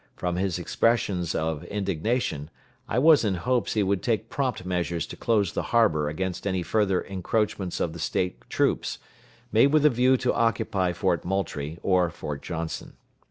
[0.15, 2.49] From his expressions of indignation,
[2.89, 6.63] I was in hopes he would take prompt measures to close the harbor against any
[6.63, 8.97] further encroachments of the State troops,
[9.51, 12.93] made with a view to occupy Fort Moultrie or Fort Johnson.